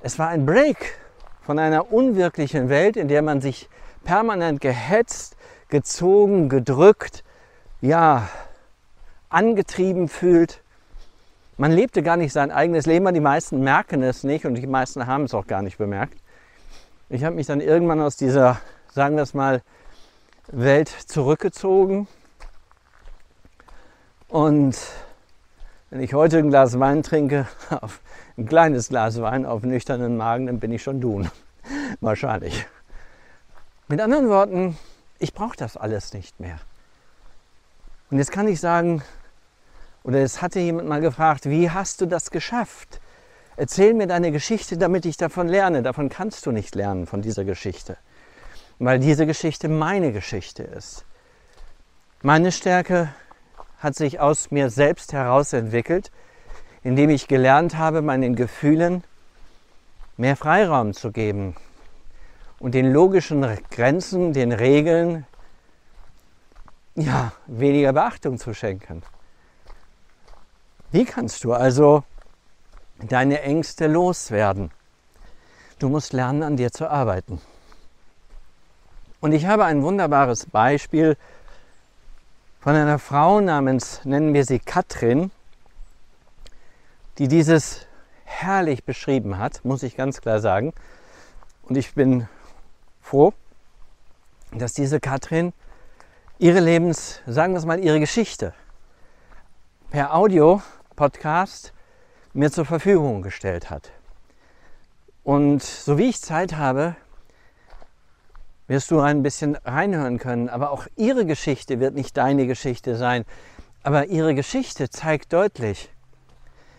[0.00, 0.98] Es war ein Break
[1.42, 3.68] von einer unwirklichen Welt, in der man sich
[4.04, 5.36] permanent gehetzt,
[5.68, 7.24] gezogen, gedrückt,
[7.80, 8.28] ja,
[9.28, 10.62] angetrieben fühlt
[11.58, 15.06] man lebte gar nicht sein eigenes Leben, die meisten merken es nicht und die meisten
[15.06, 16.18] haben es auch gar nicht bemerkt.
[17.08, 18.60] Ich habe mich dann irgendwann aus dieser,
[18.92, 19.62] sagen wir es mal,
[20.48, 22.08] Welt zurückgezogen.
[24.28, 24.76] Und
[25.90, 27.46] wenn ich heute ein Glas Wein trinke,
[28.36, 31.30] ein kleines Glas Wein auf nüchternen Magen, dann bin ich schon dun.
[32.00, 32.66] Wahrscheinlich.
[33.88, 34.76] Mit anderen Worten,
[35.18, 36.58] ich brauche das alles nicht mehr.
[38.10, 39.02] Und jetzt kann ich sagen,
[40.02, 43.00] oder es hatte jemand mal gefragt, wie hast du das geschafft?
[43.56, 45.82] Erzähl mir deine Geschichte, damit ich davon lerne.
[45.82, 47.96] Davon kannst du nicht lernen, von dieser Geschichte.
[48.78, 51.04] Weil diese Geschichte meine Geschichte ist.
[52.22, 53.08] Meine Stärke
[53.78, 56.10] hat sich aus mir selbst heraus entwickelt,
[56.82, 59.04] indem ich gelernt habe, meinen Gefühlen
[60.16, 61.56] mehr Freiraum zu geben
[62.58, 65.26] und den logischen Grenzen, den Regeln,
[66.94, 69.02] ja, weniger Beachtung zu schenken.
[70.90, 72.04] Wie kannst du also
[72.98, 74.70] deine Ängste loswerden?
[75.78, 77.40] Du musst lernen, an dir zu arbeiten.
[79.20, 81.18] Und ich habe ein wunderbares Beispiel
[82.66, 85.30] von einer Frau namens, nennen wir sie Katrin,
[87.16, 87.86] die dieses
[88.24, 90.72] herrlich beschrieben hat, muss ich ganz klar sagen.
[91.62, 92.26] Und ich bin
[93.00, 93.32] froh,
[94.50, 95.52] dass diese Katrin
[96.40, 98.52] ihre Lebens, sagen wir es mal, ihre Geschichte
[99.90, 100.60] per Audio
[100.96, 101.72] Podcast
[102.32, 103.92] mir zur Verfügung gestellt hat.
[105.22, 106.96] Und so wie ich Zeit habe,
[108.66, 110.48] wirst du ein bisschen reinhören können.
[110.48, 113.24] Aber auch ihre Geschichte wird nicht deine Geschichte sein.
[113.82, 115.90] Aber ihre Geschichte zeigt deutlich,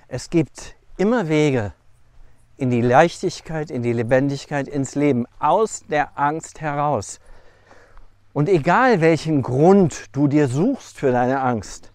[0.07, 1.73] es gibt immer Wege
[2.57, 7.19] in die Leichtigkeit, in die Lebendigkeit, ins Leben, aus der Angst heraus.
[8.33, 11.91] Und egal welchen Grund du dir suchst für deine Angst,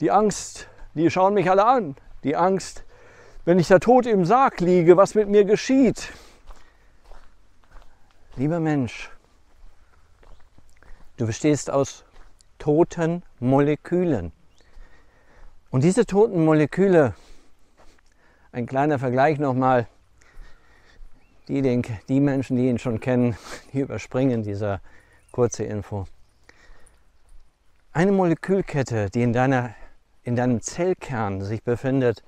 [0.00, 1.96] die Angst die schauen mich alle an.
[2.22, 2.84] Die Angst,
[3.44, 6.08] wenn ich da tot im Sarg liege, was mit mir geschieht.
[8.36, 9.10] Lieber Mensch,
[11.18, 12.04] du bestehst aus
[12.58, 14.32] toten Molekülen.
[15.70, 17.14] Und diese toten Moleküle,
[18.52, 19.86] ein kleiner Vergleich nochmal,
[21.48, 23.36] die, den, die Menschen, die ihn schon kennen,
[23.72, 24.80] die überspringen diese
[25.30, 26.06] kurze Info.
[27.92, 29.74] Eine Molekülkette, die in deiner
[30.24, 32.22] in deinem Zellkern sich befindet,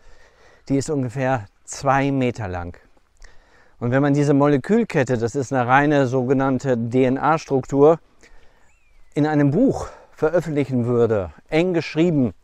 [0.68, 2.78] die ist ungefähr zwei Meter lang.
[3.80, 7.98] Und wenn man diese Molekülkette, das ist eine reine sogenannte DNA-Struktur,
[9.14, 12.34] in einem Buch veröffentlichen würde, eng geschrieben,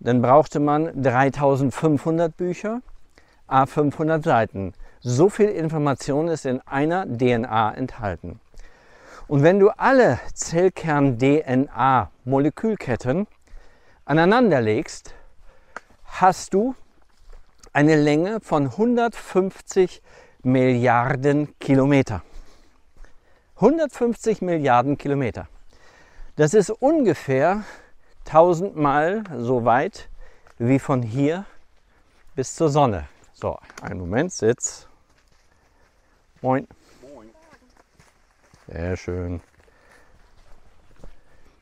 [0.00, 2.80] dann brauchte man 3500 Bücher,
[3.46, 4.72] a 500 Seiten.
[5.00, 8.40] So viel Information ist in einer DNA enthalten.
[9.28, 13.26] Und wenn du alle Zellkern-DNA-Molekülketten
[14.04, 15.14] aneinander legst,
[16.04, 16.74] hast du
[17.72, 20.02] eine Länge von 150
[20.42, 22.22] Milliarden Kilometer.
[23.56, 25.46] 150 Milliarden Kilometer.
[26.36, 27.62] Das ist ungefähr
[28.26, 30.08] 1000 Mal so weit
[30.58, 31.44] wie von hier
[32.34, 33.06] bis zur Sonne.
[33.34, 34.88] So, einen Moment, Sitz.
[36.40, 36.66] Moin.
[37.02, 37.30] Moin.
[38.66, 39.40] Sehr schön.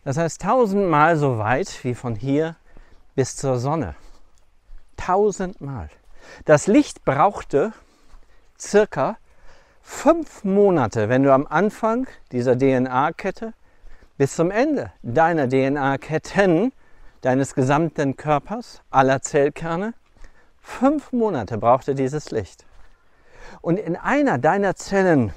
[0.05, 2.57] Das heißt tausendmal so weit wie von hier
[3.14, 3.95] bis zur Sonne.
[4.97, 5.90] Tausendmal.
[6.47, 7.75] Das Licht brauchte
[8.61, 9.16] circa
[9.83, 13.55] fünf Monate, wenn du am Anfang dieser DNA-Kette
[14.18, 16.73] bis zum Ende deiner DNA-Ketten
[17.23, 19.94] deines gesamten Körpers, aller Zellkerne,
[20.61, 22.64] fünf Monate brauchte dieses Licht.
[23.61, 25.33] Und in einer deiner Zellen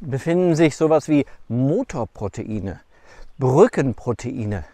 [0.00, 2.80] befinden sich sowas wie Motorproteine,
[3.38, 4.64] Brückenproteine.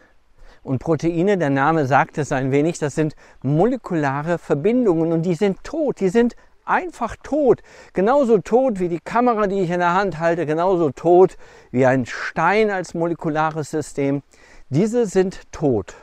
[0.65, 5.63] Und Proteine, der Name sagt es ein wenig, das sind molekulare Verbindungen und die sind
[5.65, 7.63] tot, die sind einfach tot.
[7.93, 11.37] Genauso tot wie die Kamera, die ich in der Hand halte, genauso tot
[11.71, 14.23] wie ein Stein als molekulares System.
[14.69, 15.95] Diese sind tot.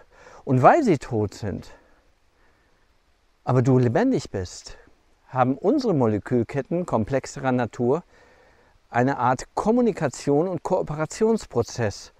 [0.45, 1.71] Und weil sie tot sind,
[3.43, 4.77] aber du lebendig bist,
[5.27, 8.03] haben unsere Molekülketten komplexerer Natur
[8.89, 12.13] eine Art Kommunikation und Kooperationsprozess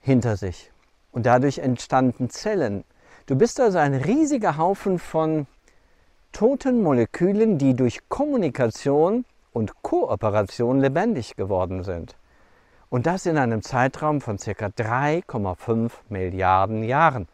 [0.00, 0.70] hinter sich.
[1.10, 2.84] Und dadurch entstanden Zellen.
[3.26, 5.46] Du bist also ein riesiger Haufen von
[6.32, 12.16] toten Molekülen, die durch Kommunikation und Kooperation lebendig geworden sind.
[12.90, 14.66] Und das in einem Zeitraum von ca.
[14.66, 17.28] 3,5 Milliarden Jahren.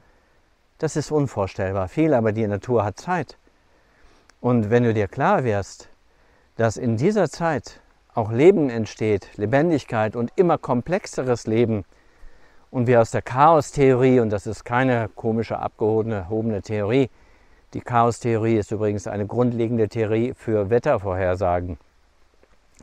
[0.79, 3.37] Das ist unvorstellbar viel, aber die Natur hat Zeit.
[4.41, 5.89] Und wenn du dir klar wirst,
[6.57, 7.81] dass in dieser Zeit
[8.15, 11.85] auch Leben entsteht, Lebendigkeit und immer komplexeres Leben,
[12.71, 17.09] und wir aus der Chaostheorie, und das ist keine komische, abgehobene Theorie,
[17.75, 21.79] die Chaostheorie ist übrigens eine grundlegende Theorie für Wettervorhersagen.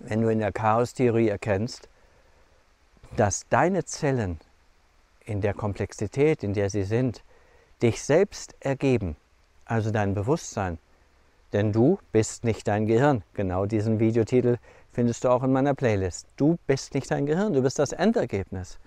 [0.02, 1.90] Wenn du in der Chaostheorie erkennst,
[3.16, 4.40] dass deine Zellen
[5.26, 7.24] in der Komplexität, in der sie sind,
[7.82, 9.16] dich selbst ergeben,
[9.66, 10.78] also dein Bewusstsein,
[11.52, 13.24] denn du bist nicht dein Gehirn.
[13.34, 14.58] Genau diesen Videotitel
[14.92, 16.28] findest du auch in meiner Playlist.
[16.36, 18.78] Du bist nicht dein Gehirn, du bist das Endergebnis.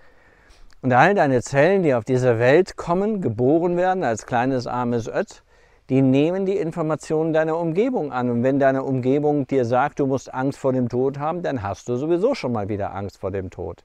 [0.81, 5.43] Und all deine Zellen, die auf dieser Welt kommen, geboren werden als kleines armes Ött,
[5.89, 8.29] die nehmen die Informationen deiner Umgebung an.
[8.29, 11.89] Und wenn deine Umgebung dir sagt, du musst Angst vor dem Tod haben, dann hast
[11.89, 13.83] du sowieso schon mal wieder Angst vor dem Tod.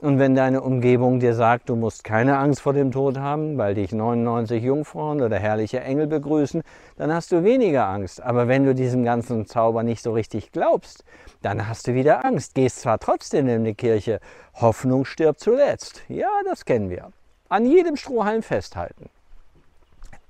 [0.00, 3.74] Und wenn deine Umgebung dir sagt, du musst keine Angst vor dem Tod haben, weil
[3.74, 6.62] dich 99 Jungfrauen oder herrliche Engel begrüßen,
[6.96, 8.22] dann hast du weniger Angst.
[8.22, 11.04] Aber wenn du diesem ganzen Zauber nicht so richtig glaubst,
[11.42, 12.54] dann hast du wieder Angst.
[12.54, 14.20] Gehst zwar trotzdem in die Kirche,
[14.54, 16.02] Hoffnung stirbt zuletzt.
[16.08, 17.10] Ja, das kennen wir.
[17.48, 19.10] An jedem Strohhalm festhalten.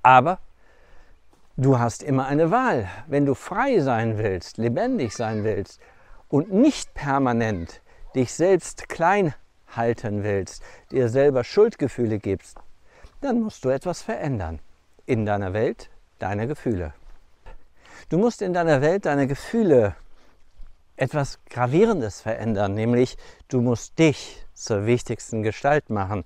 [0.03, 0.39] Aber
[1.59, 2.89] du hast immer eine Wahl.
[3.09, 5.81] Wenn du frei sein willst, lebendig sein willst
[6.29, 7.83] und nicht permanent
[8.15, 9.35] dich selbst klein
[9.67, 12.59] halten willst, dir selber Schuldgefühle gibst,
[13.21, 14.61] dann musst du etwas verändern
[15.05, 15.91] in deiner Welt,
[16.21, 16.95] deine Gefühle.
[18.09, 19.97] Du musst in deiner Welt deine Gefühle
[20.97, 23.17] etwas Gravierendes verändern, nämlich
[23.49, 26.25] du musst dich zur wichtigsten Gestalt machen.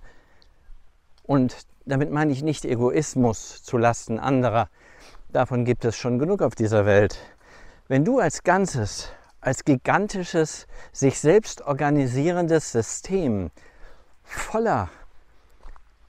[1.23, 4.69] Und damit meine ich nicht Egoismus zu Lasten anderer.
[5.33, 7.19] Davon gibt es schon genug auf dieser Welt.
[7.89, 13.51] Wenn du als Ganzes als gigantisches, sich selbst organisierendes System
[14.23, 14.89] voller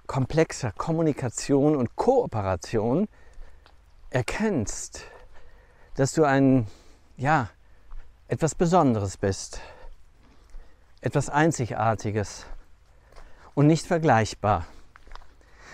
[0.05, 3.07] komplexer Kommunikation und Kooperation
[4.11, 5.05] erkennst,
[5.95, 6.67] dass du ein,
[7.17, 7.49] ja,
[8.27, 9.59] etwas Besonderes bist,
[11.01, 12.45] etwas Einzigartiges
[13.55, 14.67] und nicht vergleichbar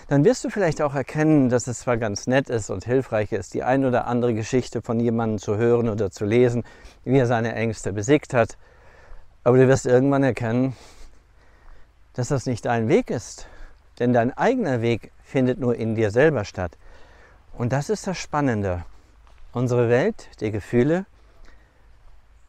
[0.10, 3.54] dann wirst du vielleicht auch erkennen, dass es zwar ganz nett ist und hilfreich ist,
[3.54, 6.64] die ein oder andere Geschichte von jemandem zu hören oder zu lesen,
[7.06, 8.58] wie er seine Ängste besiegt hat,
[9.44, 10.76] aber du wirst irgendwann erkennen,
[12.14, 13.48] dass das nicht dein Weg ist.
[14.00, 16.72] Denn dein eigener Weg findet nur in dir selber statt.
[17.54, 18.86] Und das ist das Spannende.
[19.54, 21.06] Unsere Welt, die Gefühle,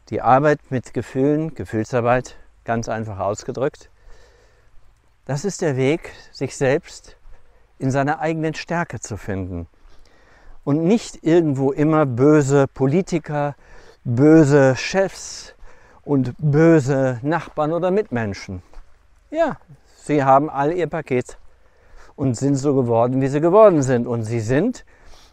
[0.09, 3.91] die Arbeit mit Gefühlen, Gefühlsarbeit, ganz einfach ausgedrückt,
[5.25, 7.17] das ist der Weg, sich selbst
[7.81, 9.67] in seiner eigenen Stärke zu finden.
[10.63, 13.55] Und nicht irgendwo immer böse Politiker,
[14.03, 15.55] böse Chefs
[16.03, 18.61] und böse Nachbarn oder Mitmenschen.
[19.31, 19.57] Ja,
[19.97, 21.37] sie haben all ihr Paket
[22.15, 24.05] und sind so geworden, wie sie geworden sind.
[24.05, 24.85] Und sie sind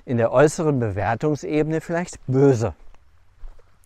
[0.07, 2.75] in der äußeren Bewertungsebene vielleicht böse,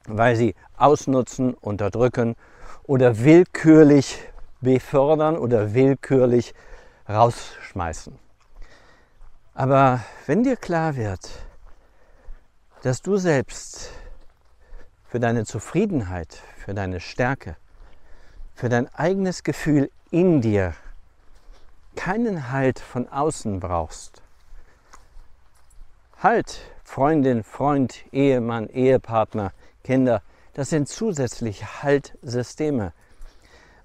[0.07, 2.37] weil sie ausnutzen, unterdrücken
[2.85, 4.23] oder willkürlich
[4.61, 6.55] befördern oder willkürlich
[7.09, 8.22] rausschmeißen.
[9.55, 11.29] Aber wenn dir klar wird,
[12.83, 13.91] dass du selbst
[15.05, 17.57] für deine Zufriedenheit, für deine Stärke,
[18.55, 20.75] für dein eigenes Gefühl in dir
[21.97, 24.23] keinen Halt von außen brauchst.
[26.23, 29.53] Halt, Freundin, Freund, Ehemann, Ehepartner,
[29.85, 30.23] Kinder,
[30.55, 32.95] das sind zusätzlich Haltsysteme.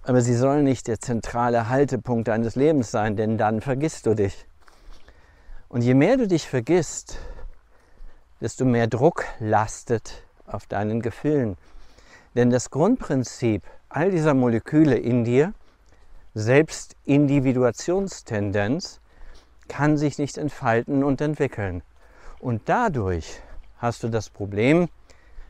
[0.04, 4.47] Aber sie sollen nicht der zentrale Haltepunkt deines Lebens sein, denn dann vergisst du dich.
[5.70, 7.20] Und je mehr du dich vergisst,
[8.40, 11.58] desto mehr Druck lastet auf deinen Gefühlen.
[12.36, 15.54] Denn das Grundprinzip all dieser Moleküle in dir,
[16.36, 19.02] Selbstindividuationstendenz,
[19.68, 21.84] kann sich nicht entfalten und entwickeln.
[22.40, 23.42] Und dadurch
[23.78, 24.88] hast du das Problem,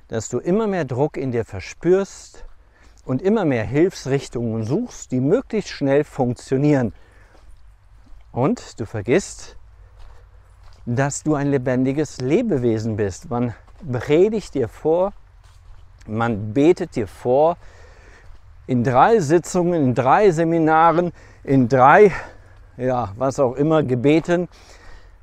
[0.08, 2.46] dass du immer mehr Druck in dir verspürst
[3.06, 6.94] und immer mehr Hilfsrichtungen suchst, die möglichst schnell funktionieren.
[8.32, 9.57] Und du vergisst,
[10.88, 13.30] dass du ein lebendiges Lebewesen bist.
[13.30, 13.54] Man
[13.92, 15.12] predigt dir vor,
[16.08, 17.58] man betet dir vor,
[18.68, 21.12] in drei Sitzungen, in drei Seminaren,
[21.44, 22.14] in drei,
[22.78, 24.48] ja, was auch immer, Gebeten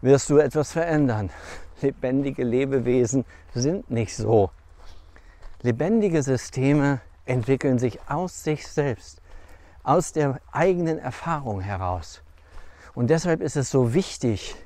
[0.03, 1.31] wirst du etwas verändern.
[1.81, 4.51] Lebendige Lebewesen sind nicht so.
[5.62, 9.23] Lebendige Systeme entwickeln sich aus sich selbst,
[9.83, 12.21] aus der eigenen Erfahrung heraus.
[12.95, 14.57] Und deshalb ist es so wichtig,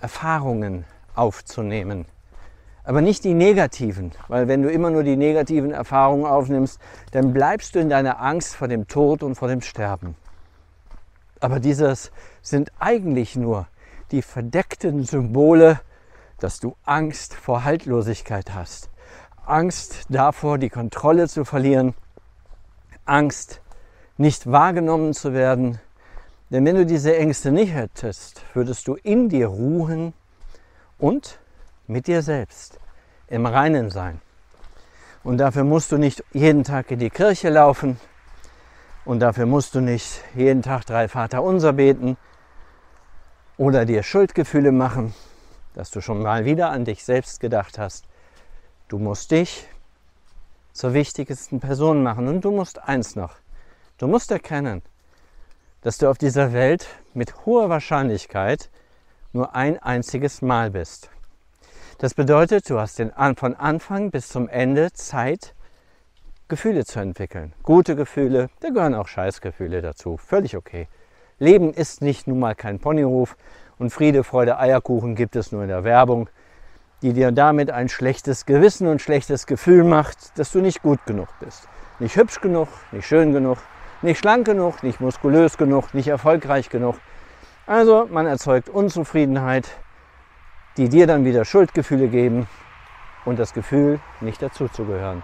[0.00, 0.84] Erfahrungen
[1.14, 2.06] aufzunehmen.
[2.84, 6.80] Aber nicht die negativen, weil wenn du immer nur die negativen Erfahrungen aufnimmst,
[7.10, 10.14] dann bleibst du in deiner Angst vor dem Tod und vor dem Sterben.
[11.40, 13.66] Aber dieses sind eigentlich nur
[14.12, 15.80] die verdeckten Symbole,
[16.38, 18.88] dass du Angst vor Haltlosigkeit hast.
[19.44, 21.94] Angst davor, die Kontrolle zu verlieren.
[23.04, 23.60] Angst,
[24.16, 25.80] nicht wahrgenommen zu werden.
[26.50, 30.12] Denn wenn du diese Ängste nicht hättest, würdest du in dir ruhen
[30.98, 31.40] und
[31.88, 32.78] mit dir selbst
[33.26, 34.20] im Reinen sein.
[35.24, 37.98] Und dafür musst du nicht jeden Tag in die Kirche laufen
[39.04, 42.16] und dafür musst du nicht jeden Tag drei Vater unser beten
[43.56, 45.14] oder dir Schuldgefühle machen,
[45.74, 48.04] dass du schon mal wieder an dich selbst gedacht hast.
[48.86, 49.66] Du musst dich
[50.72, 53.34] zur wichtigsten Person machen und du musst eins noch.
[53.98, 54.82] Du musst erkennen,
[55.86, 58.70] dass du auf dieser Welt mit hoher Wahrscheinlichkeit
[59.32, 61.10] nur ein einziges Mal bist.
[61.98, 65.54] Das bedeutet, du hast den, von Anfang bis zum Ende Zeit,
[66.48, 67.52] Gefühle zu entwickeln.
[67.62, 70.16] Gute Gefühle, da gehören auch Scheißgefühle dazu.
[70.16, 70.88] Völlig okay.
[71.38, 73.36] Leben ist nicht nun mal kein Ponyhof
[73.78, 76.28] und Friede, Freude, Eierkuchen gibt es nur in der Werbung,
[77.02, 81.28] die dir damit ein schlechtes Gewissen und schlechtes Gefühl macht, dass du nicht gut genug
[81.38, 81.68] bist.
[82.00, 83.58] Nicht hübsch genug, nicht schön genug,
[84.02, 86.96] nicht schlank genug, nicht muskulös genug, nicht erfolgreich genug.
[87.66, 89.68] Also man erzeugt Unzufriedenheit,
[90.76, 92.46] die dir dann wieder Schuldgefühle geben
[93.24, 95.22] und das Gefühl, nicht dazuzugehören.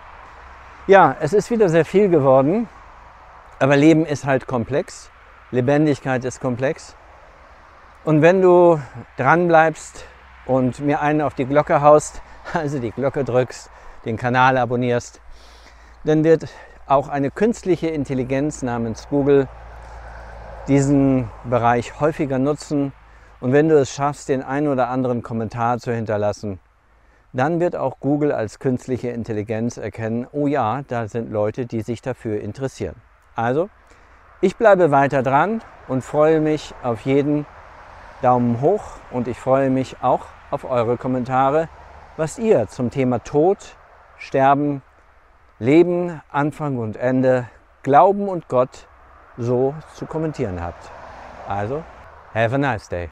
[0.87, 2.69] Ja, es ist wieder sehr viel geworden,
[3.61, 5.11] aber Leben ist halt komplex.
[5.53, 6.97] Lebendigkeit ist komplex.
[8.05, 8.81] Und wenn du
[9.17, 10.07] dran bleibst
[10.47, 12.21] und mir einen auf die Glocke haust,
[12.53, 13.71] also die Glocke drückst,
[14.05, 15.21] den Kanal abonnierst,
[16.05, 16.49] dann wird
[16.93, 19.49] auch eine künstliche Intelligenz namens Google
[20.69, 22.93] diesen Bereich häufiger nutzen
[23.41, 26.61] und wenn du es schaffst, den einen oder anderen Kommentar zu hinterlassen,
[27.33, 32.03] dann wird auch Google als künstliche Intelligenz erkennen, oh ja, da sind Leute, die sich
[32.03, 32.97] dafür interessieren.
[33.35, 33.71] Also,
[34.43, 37.47] ich bleibe weiter dran und freue mich auf jeden
[38.21, 41.71] Daumen hoch und ich freue mich auch auf eure Kommentare,
[42.19, 43.77] was ihr zum Thema Tod,
[44.19, 44.83] Sterben,
[45.63, 47.47] Leben, Anfang und Ende,
[47.85, 48.89] Glauben und Gott
[49.39, 50.91] so zu kommentieren habt.
[51.47, 51.85] Also,
[52.35, 53.11] have a nice day.